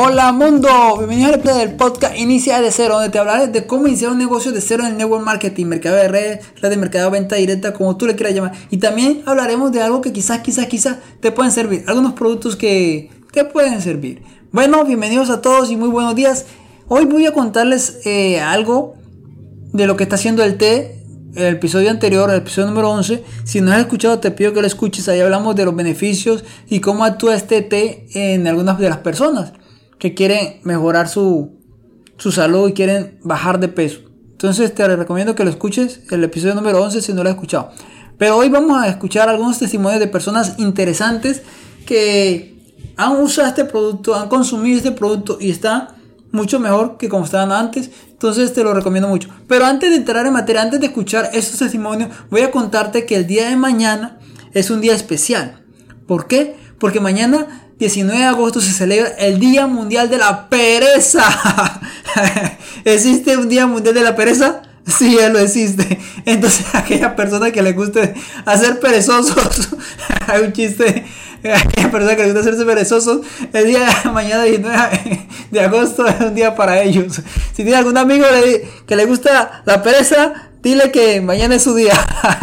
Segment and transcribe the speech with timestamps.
[0.00, 4.12] Hola mundo, bienvenido al del podcast Inicia de Cero, donde te hablaré de cómo iniciar
[4.12, 7.34] un negocio de cero en el network marketing, mercado de red, red de mercado, venta
[7.34, 8.52] directa, como tú le quieras llamar.
[8.70, 13.10] Y también hablaremos de algo que quizás, quizás, quizás te pueden servir, algunos productos que
[13.32, 14.22] te pueden servir.
[14.52, 16.46] Bueno, bienvenidos a todos y muy buenos días.
[16.86, 18.94] Hoy voy a contarles eh, algo
[19.72, 21.02] de lo que está haciendo el té.
[21.34, 23.24] El episodio anterior, el episodio número 11.
[23.42, 25.08] Si no has escuchado, te pido que lo escuches.
[25.08, 29.54] Ahí hablamos de los beneficios y cómo actúa este té en algunas de las personas
[29.98, 31.58] que quieren mejorar su,
[32.16, 34.00] su salud y quieren bajar de peso.
[34.30, 37.70] Entonces te recomiendo que lo escuches, el episodio número 11 si no lo has escuchado.
[38.18, 41.42] Pero hoy vamos a escuchar algunos testimonios de personas interesantes
[41.86, 42.58] que
[42.96, 45.96] han usado este producto, han consumido este producto y está
[46.32, 47.90] mucho mejor que como estaban antes.
[48.10, 49.28] Entonces te lo recomiendo mucho.
[49.46, 53.16] Pero antes de entrar en materia, antes de escuchar estos testimonios, voy a contarte que
[53.16, 54.18] el día de mañana
[54.52, 55.64] es un día especial.
[56.06, 56.56] ¿Por qué?
[56.78, 61.22] Porque mañana 19 de agosto se celebra el Día Mundial de la Pereza.
[62.84, 64.62] ¿Existe un Día Mundial de la Pereza?
[64.84, 65.98] Sí, ya lo existe.
[66.24, 68.14] Entonces, aquella persona que le guste
[68.46, 69.68] hacer perezosos,
[70.26, 71.04] hay un chiste,
[71.44, 73.20] aquella persona que le gusta hacerse perezosos,
[73.52, 77.20] el día de mañana 19 de agosto es un día para ellos.
[77.52, 78.26] Si tiene algún amigo
[78.86, 81.94] que le gusta la pereza, dile que mañana es su día.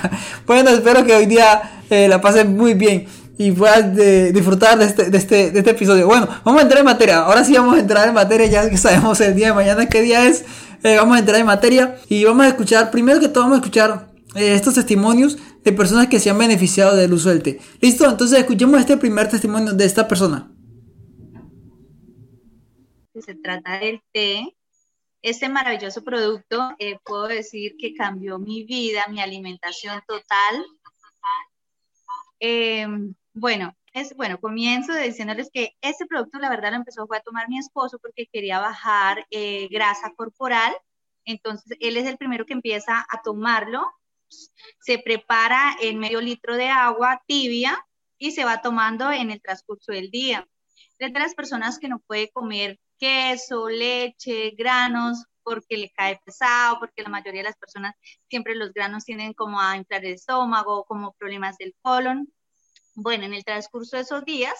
[0.46, 3.06] bueno, espero que hoy día eh, la pasen muy bien
[3.38, 3.94] y puedas
[4.32, 6.06] disfrutar este, de este, de, este, episodio.
[6.06, 7.18] Bueno, vamos a entrar en materia.
[7.18, 10.02] Ahora sí vamos a entrar en materia, ya que sabemos el día de mañana qué
[10.02, 10.44] día es.
[10.82, 13.60] Eh, vamos a entrar en materia y vamos a escuchar, primero que todo vamos a
[13.60, 17.60] escuchar eh, estos testimonios de personas que se han beneficiado del uso del té.
[17.80, 18.08] ¿Listo?
[18.08, 20.50] Entonces escuchemos este primer testimonio de esta persona.
[23.14, 24.54] Se trata del té.
[25.22, 30.64] Este maravilloso producto, eh, puedo decir que cambió mi vida, mi alimentación total.
[33.38, 37.58] Bueno, es, bueno, comienzo diciéndoles que este producto, la verdad, lo empezó a tomar mi
[37.58, 40.74] esposo porque quería bajar eh, grasa corporal.
[41.26, 43.84] Entonces, él es el primero que empieza a tomarlo.
[44.80, 47.78] Se prepara en medio litro de agua tibia
[48.16, 50.48] y se va tomando en el transcurso del día.
[50.98, 56.78] Es de las personas que no puede comer queso, leche, granos, porque le cae pesado,
[56.80, 57.94] porque la mayoría de las personas
[58.30, 62.32] siempre los granos tienen como a inflar el estómago, como problemas del colon.
[62.96, 64.54] Bueno, en el transcurso de esos días,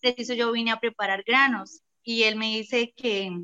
[0.00, 3.36] preciso yo vine a preparar granos y él me dice que,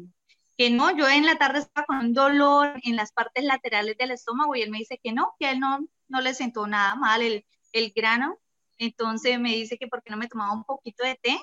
[0.56, 4.12] que no, yo en la tarde estaba con un dolor en las partes laterales del
[4.12, 6.94] estómago y él me dice que no, que a él no, no le sentó nada
[6.94, 8.38] mal el, el grano.
[8.78, 11.40] Entonces me dice que porque no me tomaba un poquito de té.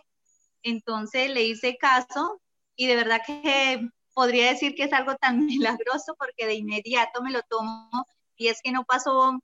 [0.62, 2.42] Entonces le hice caso
[2.78, 7.32] y de verdad que podría decir que es algo tan milagroso porque de inmediato me
[7.32, 7.90] lo tomo
[8.38, 9.42] y es que no pasó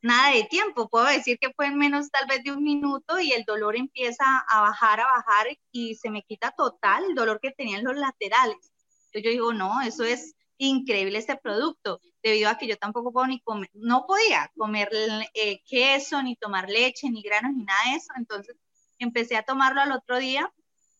[0.00, 3.32] nada de tiempo, puedo decir que fue en menos tal vez de un minuto y
[3.32, 7.50] el dolor empieza a bajar, a bajar y se me quita total el dolor que
[7.50, 8.72] tenía en los laterales.
[9.06, 13.26] Entonces yo digo, no, eso es increíble este producto, debido a que yo tampoco puedo
[13.26, 14.90] ni comer, no podía comer
[15.34, 18.12] eh, queso, ni tomar leche, ni granos, ni nada de eso.
[18.16, 18.56] Entonces
[18.98, 20.52] empecé a tomarlo al otro día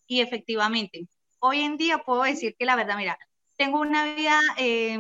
[0.06, 1.08] y efectivamente,
[1.40, 3.18] hoy en día puedo decir que la verdad, mira,
[3.56, 4.98] tengo una vida eh,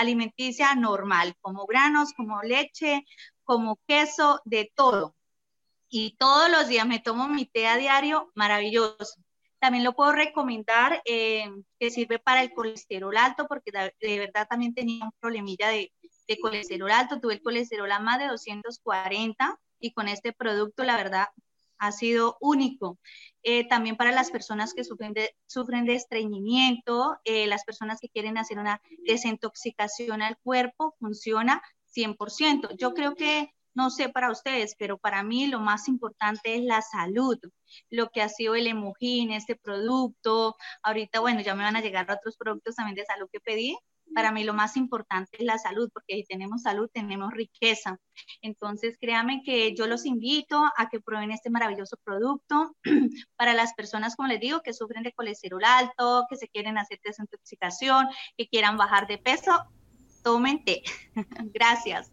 [0.00, 3.04] alimenticia normal, como granos, como leche,
[3.44, 5.14] como queso, de todo.
[5.88, 9.20] Y todos los días me tomo mi té a diario, maravilloso.
[9.58, 14.74] También lo puedo recomendar, eh, que sirve para el colesterol alto, porque de, verdad también
[14.74, 15.92] tenía un problemilla de,
[16.28, 20.96] de colesterol alto, tuve el colesterol a más de 240 y con este producto, la
[20.96, 21.28] verdad,
[21.80, 22.98] ha sido único.
[23.42, 28.10] Eh, también para las personas que sufren de, sufren de estreñimiento, eh, las personas que
[28.10, 32.76] quieren hacer una desintoxicación al cuerpo, funciona 100%.
[32.78, 36.82] Yo creo que, no sé para ustedes, pero para mí lo más importante es la
[36.82, 37.38] salud,
[37.88, 40.56] lo que ha sido el emojín, este producto.
[40.82, 43.78] Ahorita, bueno, ya me van a llegar otros productos también de salud que pedí,
[44.14, 47.98] para mí lo más importante es la salud, porque si tenemos salud, tenemos riqueza.
[48.42, 52.76] Entonces, créanme que yo los invito a que prueben este maravilloso producto
[53.36, 57.00] para las personas, como les digo, que sufren de colesterol alto, que se quieren hacer
[57.04, 59.52] desintoxicación, que quieran bajar de peso,
[60.22, 60.82] tomen té.
[61.54, 62.10] Gracias.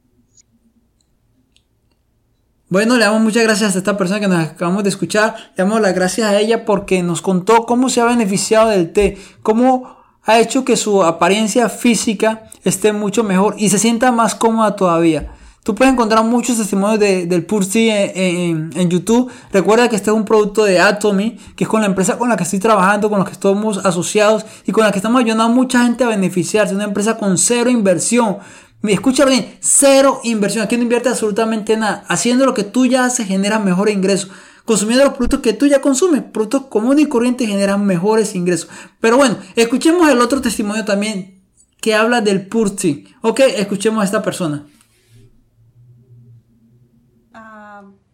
[2.70, 5.38] Bueno, le damos muchas gracias a esta persona que nos acabamos de escuchar.
[5.56, 9.18] Le damos las gracias a ella porque nos contó cómo se ha beneficiado del té,
[9.42, 9.97] cómo
[10.28, 15.32] ha hecho que su apariencia física esté mucho mejor y se sienta más cómoda todavía.
[15.64, 19.30] Tú puedes encontrar muchos testimonios del Pursi en, en, YouTube.
[19.52, 22.38] Recuerda que este es un producto de Atomy, que es con la empresa con la
[22.38, 25.50] que estoy trabajando, con la que estamos asociados y con la que estamos ayudando a
[25.50, 26.74] mucha gente a beneficiarse.
[26.74, 28.38] Una empresa con cero inversión.
[28.84, 30.64] Escucha bien, cero inversión.
[30.64, 32.06] Aquí no invierte absolutamente nada.
[32.08, 34.30] Haciendo lo que tú ya haces genera mejor ingreso.
[34.68, 36.22] Consumiendo los productos que tú ya consumes.
[36.22, 38.70] Productos comunes y corrientes generan mejores ingresos.
[39.00, 41.42] Pero bueno, escuchemos el otro testimonio también
[41.82, 43.08] que habla del Purti.
[43.22, 44.68] Ok, escuchemos a esta persona.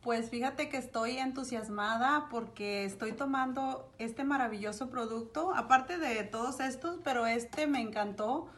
[0.03, 6.99] Pues fíjate que estoy entusiasmada porque estoy tomando este maravilloso producto, aparte de todos estos,
[7.05, 8.49] pero este me encantó,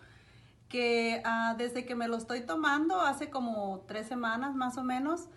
[0.69, 5.29] que ah, desde que me lo estoy tomando, hace como tres semanas más o menos,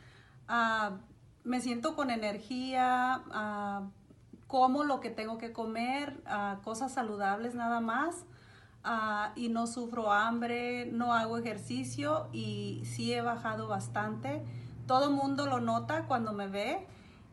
[0.49, 0.96] ah,
[1.44, 3.88] me siento con energía, uh,
[4.46, 6.23] como lo que tengo que comer,
[6.64, 8.25] cosas saludables nada más.
[9.37, 14.43] y no sufro hambre, no hago ejercicio y sí he bajado bastante
[14.88, 16.85] todo el mundo lo nota cuando me ve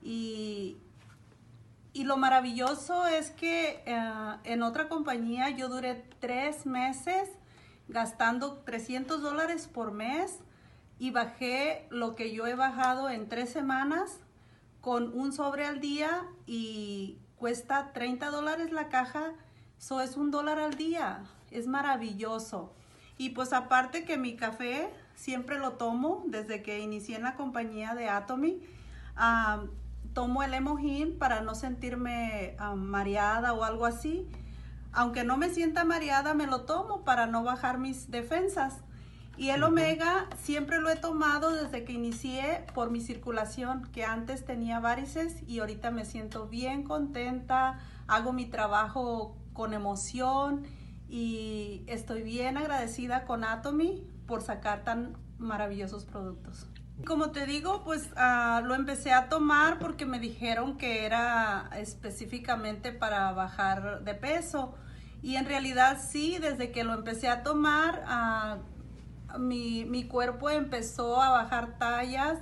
[0.03, 0.77] y,
[1.93, 7.29] y lo maravilloso es que eh, en otra compañía yo duré tres meses
[7.87, 10.39] gastando 300 dólares por mes
[10.99, 14.19] y bajé lo que yo he bajado en tres semanas
[14.81, 19.33] con un sobre al día y cuesta 30 dólares la caja,
[19.77, 22.73] eso es un dólar al día, es maravilloso.
[23.17, 27.95] Y pues aparte que mi café siempre lo tomo desde que inicié en la compañía
[27.95, 28.61] de Atomy.
[30.13, 34.27] tomo el Emohin para no sentirme mareada o algo así.
[34.91, 38.79] Aunque no me sienta mareada, me lo tomo para no bajar mis defensas.
[39.37, 44.45] Y el omega siempre lo he tomado desde que inicié por mi circulación, que antes
[44.45, 50.63] tenía varices y ahorita me siento bien contenta, hago mi trabajo con emoción
[51.09, 56.67] y estoy bien agradecida con Atomy por sacar tan maravillosos productos.
[57.05, 62.93] Como te digo, pues ah, lo empecé a tomar porque me dijeron que era específicamente
[62.93, 64.75] para bajar de peso.
[65.21, 68.59] Y en realidad sí, desde que lo empecé a tomar, ah,
[69.39, 72.39] mi, cuerpo empezó a bajar tallas.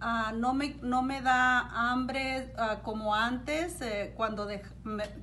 [0.00, 1.60] Ah, no, me, no me da
[1.90, 2.52] hambre
[2.82, 3.80] como antes.
[3.80, 4.48] Eh, cuando,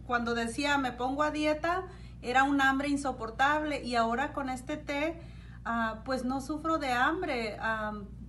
[0.06, 1.84] cuando decía me pongo a dieta,
[2.22, 3.84] era un hambre insoportable.
[3.84, 5.20] Y ahora con este té
[5.64, 7.58] Ah, pues no sufro de hambre.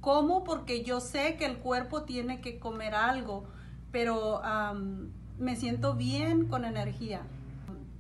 [0.00, 3.44] como Porque yo sé que el cuerpo tiene que comer algo,
[3.90, 4.43] pero
[5.38, 7.23] me siento bien con energía.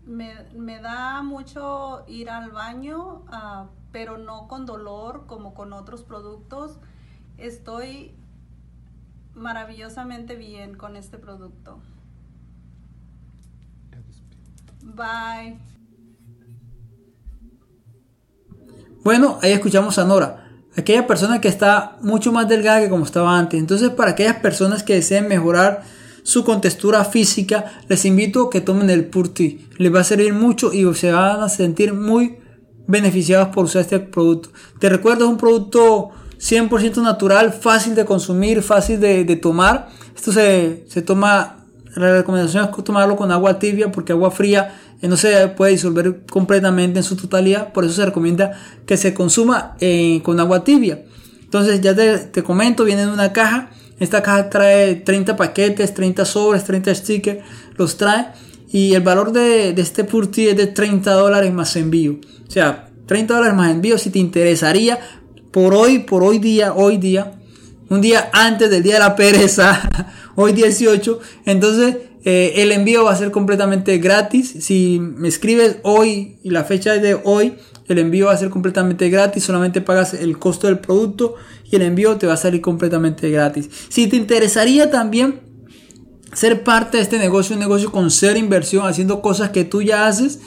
[0.04, 6.78] Me, da mucho ir al baño, ah, pero no con dolor como con otros productos.
[7.38, 8.14] Estoy
[9.34, 11.78] maravillosamente bien con este producto.
[14.82, 15.58] Bye.
[19.04, 23.36] Bueno, ahí escuchamos a Nora, aquella persona que está mucho más delgada que como estaba
[23.38, 23.58] antes.
[23.58, 25.82] Entonces, para aquellas personas que deseen mejorar
[26.22, 29.68] su contextura física, les invito a que tomen el Purti.
[29.76, 32.41] Les va a servir mucho y se van a sentir muy
[32.86, 34.50] beneficiados por usar este producto.
[34.78, 39.88] Te recuerdo, es un producto 100% natural, fácil de consumir, fácil de, tomar.
[40.14, 41.64] Esto se, se toma,
[41.94, 44.74] la recomendación es tomarlo con agua tibia porque agua fría
[45.08, 48.52] no se puede disolver completamente en su totalidad, por eso se recomienda
[48.86, 51.02] que se consuma eh, con agua tibia.
[51.42, 56.64] Entonces ya te, comento, viene en una caja, esta caja trae 30 paquetes, 30 sobres,
[56.64, 57.40] 30 stickers,
[57.76, 58.28] los trae
[58.72, 62.18] y el valor de, este Purti es de 30 dólares más envío.
[62.48, 64.98] O sea, 30 dólares más envío si te interesaría
[65.50, 67.34] por hoy, por hoy día, hoy día,
[67.90, 73.12] un día antes del día de la pereza, hoy 18, entonces eh, el envío va
[73.12, 74.54] a ser completamente gratis.
[74.60, 77.54] Si me escribes hoy y la fecha es de hoy,
[77.88, 79.44] el envío va a ser completamente gratis.
[79.44, 81.34] Solamente pagas el costo del producto
[81.70, 83.68] y el envío te va a salir completamente gratis.
[83.90, 85.40] Si te interesaría también
[86.32, 90.06] ser parte de este negocio, un negocio con ser inversión, haciendo cosas que tú ya
[90.06, 90.40] haces,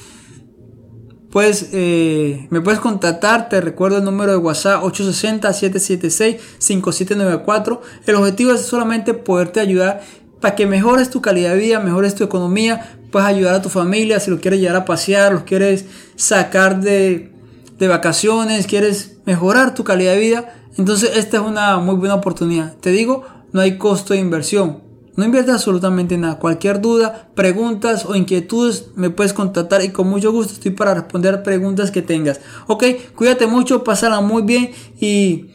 [1.35, 7.81] pues eh, me puedes contactar, te recuerdo el número de WhatsApp 860-776-5794.
[8.05, 10.01] El objetivo es solamente poderte ayudar
[10.39, 14.21] para que mejores tu calidad de vida, mejores tu economía, puedes ayudar a tu familia,
[14.21, 15.83] si lo quieres llevar a pasear, los quieres
[16.15, 17.33] sacar de,
[17.77, 22.77] de vacaciones, quieres mejorar tu calidad de vida, entonces esta es una muy buena oportunidad.
[22.77, 24.84] Te digo, no hay costo de inversión.
[25.15, 26.39] No inviertes absolutamente nada.
[26.39, 31.43] Cualquier duda, preguntas o inquietudes me puedes contactar y con mucho gusto estoy para responder
[31.43, 32.41] preguntas que tengas.
[32.67, 32.83] Ok,
[33.15, 35.51] cuídate mucho, pásala muy bien y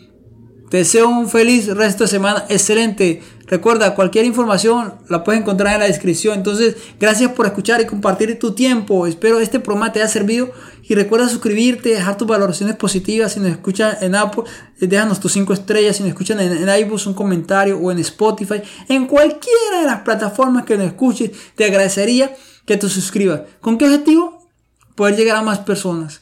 [0.71, 2.45] te deseo un feliz resto de semana.
[2.49, 3.23] Excelente.
[3.51, 6.37] Recuerda, cualquier información la puedes encontrar en la descripción.
[6.37, 9.09] Entonces, gracias por escuchar y compartir tu tiempo.
[9.09, 10.53] Espero este programa te haya servido.
[10.85, 13.33] Y recuerda suscribirte, dejar tus valoraciones positivas.
[13.33, 14.45] Si nos escuchan en Apple,
[14.79, 15.97] déjanos tus 5 estrellas.
[15.97, 18.63] Si nos escuchan en, en un comentario o en Spotify.
[18.89, 22.33] En cualquiera de las plataformas que nos escuches, te agradecería
[22.65, 23.43] que te suscribas.
[23.61, 24.49] ¿Con qué objetivo?
[24.95, 26.21] Poder llegar a más personas.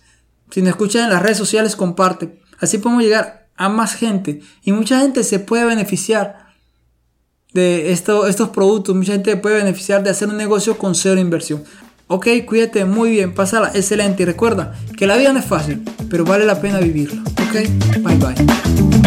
[0.51, 2.41] Si nos escuchan en las redes sociales, comparte.
[2.59, 4.41] Así podemos llegar a más gente.
[4.63, 6.48] Y mucha gente se puede beneficiar
[7.59, 8.95] de esto, estos productos.
[8.95, 11.65] Mucha gente puede beneficiar de hacer un negocio con cero inversión.
[12.07, 16.25] Ok, cuídate muy bien, pásala excelente y recuerda que la vida no es fácil, pero
[16.25, 17.23] vale la pena vivirla.
[17.23, 18.98] Ok, bye bye.